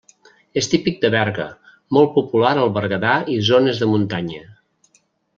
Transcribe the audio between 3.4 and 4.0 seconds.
zones de